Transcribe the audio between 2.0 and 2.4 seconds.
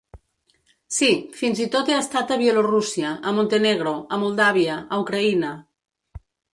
estat a